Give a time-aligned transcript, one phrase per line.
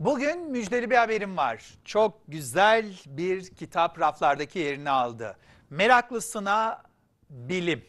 [0.00, 1.78] Bugün müjdeli bir haberim var.
[1.84, 5.36] Çok güzel bir kitap raflardaki yerini aldı.
[5.70, 6.82] Meraklısına
[7.30, 7.84] bilim.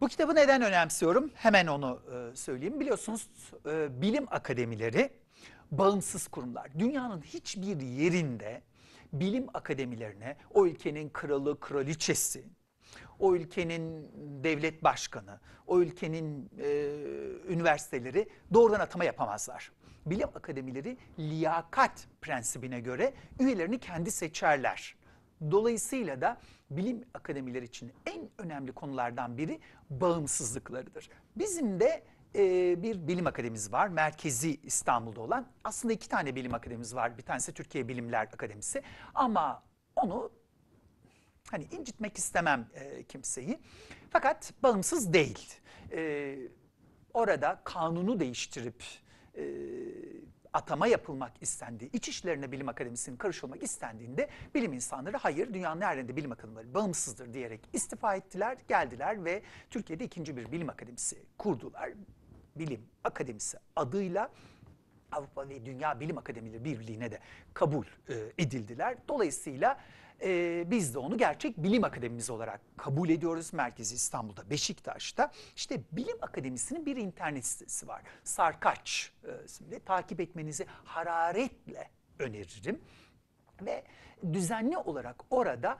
[0.00, 1.30] Bu kitabı neden önemsiyorum?
[1.34, 2.80] Hemen onu e, söyleyeyim.
[2.80, 3.28] Biliyorsunuz
[3.66, 5.10] e, bilim akademileri
[5.70, 6.78] bağımsız kurumlar.
[6.78, 8.62] Dünyanın hiçbir yerinde
[9.12, 12.44] bilim akademilerine o ülkenin kralı, kraliçesi,
[13.18, 14.10] o ülkenin
[14.44, 16.68] devlet başkanı, o ülkenin e,
[17.48, 19.70] üniversiteleri doğrudan atama yapamazlar.
[20.06, 24.96] Bilim akademileri liyakat prensibine göre üyelerini kendi seçerler.
[25.50, 26.40] Dolayısıyla da
[26.70, 31.10] bilim akademileri için en önemli konulardan biri bağımsızlıklarıdır.
[31.36, 32.04] Bizim de
[32.36, 33.88] e, bir bilim akademimiz var.
[33.88, 35.46] Merkezi İstanbul'da olan.
[35.64, 37.18] Aslında iki tane bilim akademimiz var.
[37.18, 38.82] Bir tanesi Türkiye Bilimler Akademisi.
[39.14, 39.62] Ama
[39.96, 40.32] onu
[41.50, 43.58] hani incitmek istemem e, kimseyi.
[44.10, 45.54] Fakat bağımsız değil.
[45.92, 46.36] E,
[47.14, 48.84] orada kanunu değiştirip
[49.34, 49.42] e,
[50.54, 56.16] atama yapılmak istendiği, iç işlerine bilim akademisinin karışılmak istendiğinde bilim insanları hayır dünyanın her yerinde
[56.16, 61.90] bilim akademileri bağımsızdır diyerek istifa ettiler, geldiler ve Türkiye'de ikinci bir bilim akademisi kurdular.
[62.56, 64.30] Bilim Akademisi adıyla
[65.12, 67.18] Avrupa ve Dünya Bilim Akademileri Birliği'ne de
[67.54, 68.96] kabul e, edildiler.
[69.08, 69.80] Dolayısıyla
[70.22, 73.52] e, biz de onu gerçek bilim akademimiz olarak kabul ediyoruz.
[73.52, 75.30] Merkezi İstanbul'da, Beşiktaş'ta.
[75.56, 78.02] İşte bilim akademisinin bir internet sitesi var.
[78.24, 79.80] Sarkaç e, isimli.
[79.80, 82.80] Takip etmenizi hararetle öneririm.
[83.62, 83.84] Ve
[84.32, 85.78] düzenli olarak orada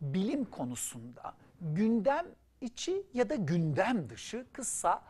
[0.00, 2.26] bilim konusunda gündem
[2.60, 5.02] içi ya da gündem dışı kısa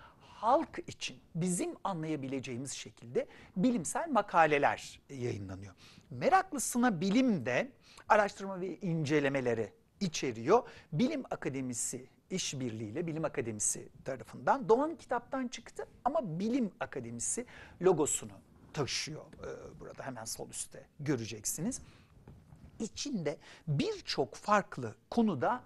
[0.43, 3.27] halk için bizim anlayabileceğimiz şekilde
[3.57, 5.75] bilimsel makaleler yayınlanıyor.
[6.11, 7.73] Meraklısına bilim de
[8.09, 10.69] araştırma ve incelemeleri içeriyor.
[10.93, 17.47] Bilim Akademisi işbirliğiyle Bilim Akademisi tarafından Doğan kitaptan çıktı ama Bilim Akademisi
[17.83, 18.33] logosunu
[18.73, 21.81] taşıyor ee, burada hemen sol üstte göreceksiniz.
[22.79, 25.63] İçinde birçok farklı konuda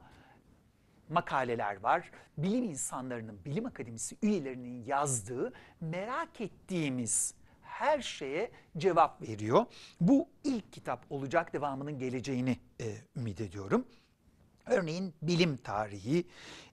[1.08, 2.10] makaleler var.
[2.38, 9.66] Bilim insanlarının, bilim akademisi üyelerinin yazdığı merak ettiğimiz her şeye cevap veriyor.
[10.00, 13.86] Bu ilk kitap olacak devamının geleceğini e, ümit ediyorum.
[14.66, 16.24] Örneğin bilim tarihi,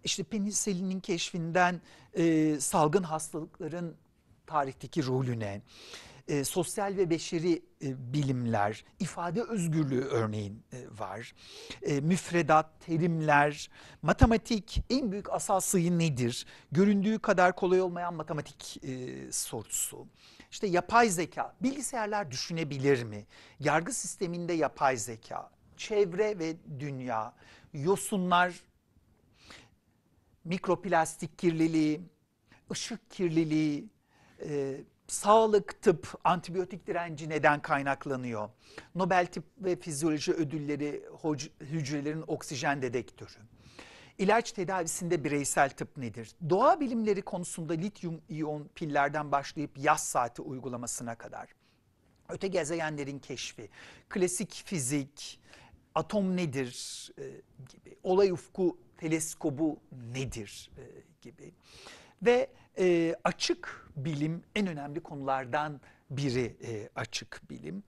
[0.04, 1.82] işte penisilinin keşfinden
[2.14, 3.96] e, salgın hastalıkların
[4.46, 5.62] tarihteki rolüne,
[6.28, 11.34] e, sosyal ve beşeri e, bilimler, ifade özgürlüğü örneğin e, var.
[11.82, 13.70] E, müfredat, terimler,
[14.02, 16.46] matematik en büyük asal sayı nedir?
[16.72, 20.08] Göründüğü kadar kolay olmayan matematik e, sorusu.
[20.52, 23.26] İşte yapay zeka, bilgisayarlar düşünebilir mi?
[23.60, 27.34] Yargı sisteminde yapay zeka, çevre ve dünya,
[27.74, 28.54] yosunlar,
[30.44, 32.02] mikroplastik kirliliği,
[32.72, 33.90] ışık kirliliği,
[34.42, 34.78] e,
[35.14, 38.50] sağlık, tıp, antibiyotik direnci neden kaynaklanıyor?
[38.96, 41.04] Nobel Tıp ve Fizyoloji Ödülleri
[41.60, 43.40] hücrelerin oksijen dedektörü.
[44.18, 46.32] İlaç tedavisinde bireysel tıp nedir?
[46.50, 51.50] Doğa bilimleri konusunda lityum iyon pillerden başlayıp yaz saati uygulamasına kadar.
[52.30, 53.70] Öte gezegenlerin keşfi,
[54.10, 55.40] klasik fizik,
[55.96, 57.24] atom nedir e,
[57.70, 59.80] gibi, olay ufku teleskobu
[60.14, 60.84] nedir e,
[61.22, 61.54] gibi.
[62.26, 67.84] Ve e, açık bilim en önemli konulardan biri e, açık bilim.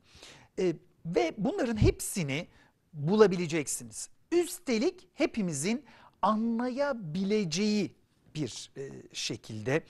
[0.59, 0.73] E,
[1.05, 2.47] ve bunların hepsini
[2.93, 4.09] bulabileceksiniz.
[4.31, 5.85] Üstelik hepimizin
[6.21, 7.95] anlayabileceği
[8.35, 9.83] bir e, şekilde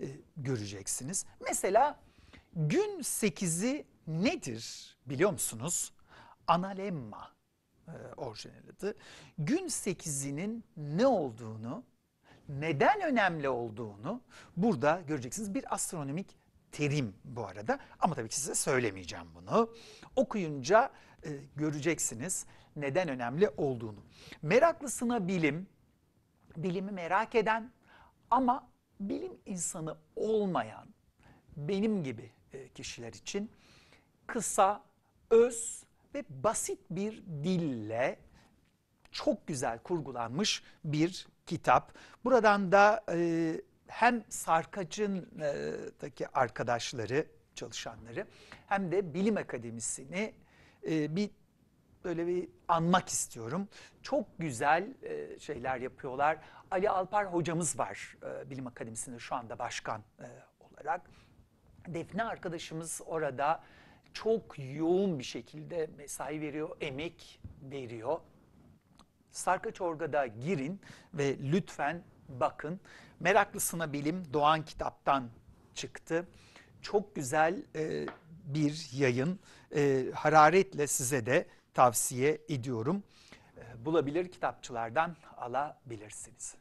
[0.00, 1.26] e, göreceksiniz.
[1.40, 2.00] Mesela
[2.54, 5.92] gün 8'i nedir biliyor musunuz?
[6.46, 7.30] Analemma
[7.88, 8.94] e, orijinal adı.
[9.38, 11.84] Gün 8'inin ne olduğunu
[12.48, 14.20] neden önemli olduğunu
[14.56, 15.54] burada göreceksiniz.
[15.54, 16.36] Bir astronomik
[16.72, 19.74] terim bu arada ama tabii ki size söylemeyeceğim bunu.
[20.16, 20.90] Okuyunca
[21.24, 24.04] e, göreceksiniz neden önemli olduğunu.
[24.42, 25.66] Meraklısına bilim,
[26.56, 27.72] bilimi merak eden
[28.30, 28.68] ama
[29.00, 30.88] bilim insanı olmayan
[31.56, 33.50] benim gibi e, kişiler için
[34.26, 34.84] kısa,
[35.30, 35.84] öz
[36.14, 38.18] ve basit bir dille
[39.24, 41.92] çok güzel kurgulanmış bir kitap.
[42.24, 48.26] Buradan da e, hem Sarkaç'ındaki arkadaşları, çalışanları
[48.66, 50.34] hem de Bilim Akademisi'ni
[50.88, 51.30] e, bir
[52.04, 53.68] böyle bir anmak istiyorum.
[54.02, 56.38] Çok güzel e, şeyler yapıyorlar.
[56.70, 60.26] Ali Alpar hocamız var e, Bilim Akademisi'nde şu anda başkan e,
[60.60, 61.10] olarak.
[61.88, 63.62] Defne arkadaşımız orada
[64.12, 68.20] çok yoğun bir şekilde mesai veriyor, emek veriyor.
[69.32, 70.80] Sarkaç Orga'da girin
[71.14, 72.80] ve lütfen bakın.
[73.20, 75.28] Meraklısına Bilim Doğan kitaptan
[75.74, 76.28] çıktı.
[76.82, 78.06] Çok güzel e,
[78.44, 79.40] bir yayın.
[79.74, 83.02] E, hararetle size de tavsiye ediyorum.
[83.56, 86.54] E, bulabilir kitapçılardan alabilirsiniz.